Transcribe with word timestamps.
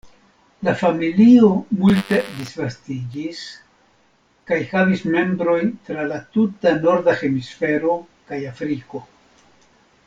La 0.67 0.71
familio 0.77 1.49
multe 1.81 2.17
disvastiĝis 2.37 3.41
kaj 4.53 4.59
havis 4.73 5.05
membrojn 5.17 5.71
tra 5.91 6.09
la 6.15 6.19
tuta 6.39 6.75
norda 6.89 7.19
hemisfero 7.23 7.97
kaj 8.33 8.45
Afriko. 8.55 9.07